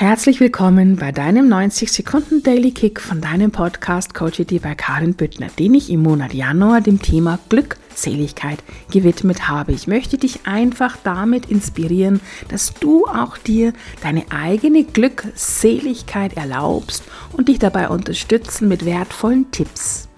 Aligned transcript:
Herzlich 0.00 0.40
willkommen 0.40 0.96
bei 0.96 1.12
deinem 1.12 1.46
90 1.50 1.92
Sekunden 1.92 2.42
Daily 2.42 2.70
Kick 2.70 3.02
von 3.02 3.20
deinem 3.20 3.50
Podcast 3.50 4.14
Coach 4.14 4.40
bei 4.62 4.74
Karin 4.74 5.12
Büttner, 5.12 5.48
den 5.58 5.74
ich 5.74 5.90
im 5.90 6.02
Monat 6.02 6.32
Januar 6.32 6.80
dem 6.80 7.02
Thema 7.02 7.38
Glückseligkeit 7.50 8.64
gewidmet 8.90 9.46
habe. 9.46 9.72
Ich 9.72 9.86
möchte 9.86 10.16
dich 10.16 10.46
einfach 10.46 10.96
damit 11.04 11.50
inspirieren, 11.50 12.22
dass 12.48 12.72
du 12.80 13.04
auch 13.04 13.36
dir 13.36 13.74
deine 14.02 14.24
eigene 14.30 14.84
Glückseligkeit 14.84 16.34
erlaubst 16.34 17.04
und 17.34 17.48
dich 17.48 17.58
dabei 17.58 17.90
unterstützen 17.90 18.68
mit 18.68 18.86
wertvollen 18.86 19.50
Tipps. 19.50 20.08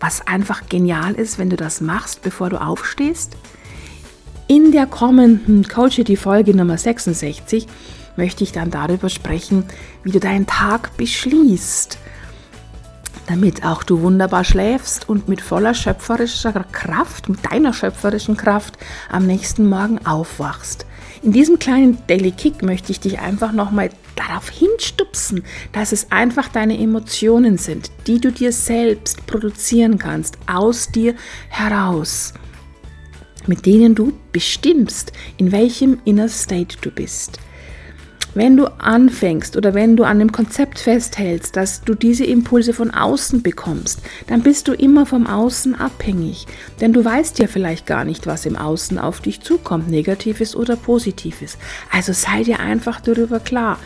Was 0.03 0.27
einfach 0.27 0.67
genial 0.67 1.13
ist, 1.13 1.39
wenn 1.39 1.49
du 1.49 1.55
das 1.55 1.79
machst, 1.79 2.23
bevor 2.23 2.49
du 2.49 2.61
aufstehst. 2.61 3.37
In 4.47 4.73
der 4.73 4.85
kommenden 4.85 5.65
Coachity 5.65 6.17
Folge 6.17 6.53
Nummer 6.53 6.77
66 6.77 7.67
möchte 8.17 8.43
ich 8.43 8.51
dann 8.51 8.69
darüber 8.69 9.07
sprechen, 9.07 9.63
wie 10.03 10.11
du 10.11 10.19
deinen 10.19 10.45
Tag 10.45 10.97
beschließt, 10.97 11.97
damit 13.27 13.65
auch 13.65 13.83
du 13.83 14.01
wunderbar 14.01 14.43
schläfst 14.43 15.07
und 15.07 15.27
mit 15.27 15.41
voller 15.41 15.73
schöpferischer 15.73 16.65
Kraft, 16.71 17.29
mit 17.29 17.51
deiner 17.51 17.73
schöpferischen 17.73 18.37
Kraft 18.37 18.77
am 19.09 19.25
nächsten 19.25 19.67
Morgen 19.67 20.05
aufwachst. 20.05 20.85
In 21.21 21.31
diesem 21.31 21.57
kleinen 21.57 21.97
Daily 22.07 22.31
Kick 22.31 22.63
möchte 22.63 22.91
ich 22.91 22.99
dich 22.99 23.19
einfach 23.19 23.53
nochmal 23.53 23.89
darauf 24.15 24.49
hinstupsen, 24.49 25.43
dass 25.71 25.93
es 25.93 26.11
einfach 26.11 26.49
deine 26.49 26.77
Emotionen 26.77 27.57
sind, 27.57 27.91
die 28.07 28.19
du 28.19 28.31
dir 28.31 28.51
selbst 28.51 29.25
produzieren 29.25 29.97
kannst, 29.97 30.37
aus 30.47 30.89
dir 30.89 31.15
heraus, 31.49 32.33
mit 33.47 33.65
denen 33.65 33.95
du 33.95 34.13
bestimmst, 34.33 35.13
in 35.37 35.51
welchem 35.51 35.99
Inner 36.03 36.27
State 36.27 36.77
du 36.81 36.91
bist. 36.91 37.39
Wenn 38.35 38.57
du 38.57 38.65
anfängst 38.79 39.55
oder 39.57 39.75
wenn 39.75 39.95
du 39.95 40.03
an 40.05 40.17
dem 40.17 40.31
Konzept 40.31 40.79
festhältst, 40.79 41.55
dass 41.55 41.81
du 41.81 41.93
diese 41.93 42.25
Impulse 42.25 42.73
von 42.73 42.89
außen 42.89 43.43
bekommst, 43.43 44.01
dann 44.25 44.41
bist 44.41 44.67
du 44.67 44.73
immer 44.73 45.05
vom 45.05 45.27
Außen 45.27 45.75
abhängig. 45.75 46.47
Denn 46.81 46.93
du 46.93 47.05
weißt 47.05 47.37
ja 47.37 47.45
vielleicht 47.45 47.85
gar 47.85 48.05
nicht, 48.05 48.25
was 48.25 48.47
im 48.47 48.55
Außen 48.55 48.97
auf 48.97 49.21
dich 49.21 49.41
zukommt, 49.41 49.87
negatives 49.87 50.55
oder 50.55 50.75
positives. 50.75 51.59
Also 51.91 52.11
sei 52.11 52.43
dir 52.43 52.59
einfach 52.59 53.01
darüber 53.01 53.39
klar. 53.39 53.77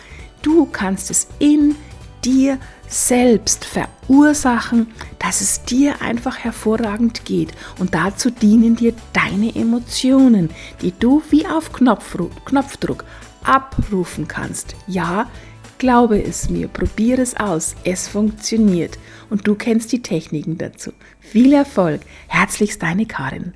Du 0.42 0.66
kannst 0.66 1.12
es 1.12 1.28
in 1.40 1.76
dir 2.24 2.58
selbst 2.88 3.66
verursachen, 3.66 4.88
dass 5.20 5.42
es 5.42 5.64
dir 5.64 6.02
einfach 6.02 6.38
hervorragend 6.38 7.26
geht. 7.26 7.52
Und 7.80 7.94
dazu 7.94 8.30
dienen 8.30 8.76
dir 8.76 8.94
deine 9.14 9.56
Emotionen, 9.56 10.50
die 10.82 10.94
du 10.98 11.22
wie 11.30 11.46
auf 11.46 11.72
Knopfdruck 11.74 13.06
abrufen 13.44 14.28
kannst. 14.28 14.76
Ja, 14.88 15.30
glaube 15.78 16.22
es 16.22 16.50
mir, 16.50 16.68
probiere 16.68 17.22
es 17.22 17.36
aus, 17.38 17.76
es 17.84 18.08
funktioniert 18.08 18.98
und 19.30 19.48
du 19.48 19.56
kennst 19.56 19.92
die 19.92 20.02
Techniken 20.02 20.58
dazu. 20.58 20.92
Viel 21.20 21.54
Erfolg, 21.54 22.02
herzlichst 22.28 22.82
deine 22.82 23.06
Karin. 23.06 23.54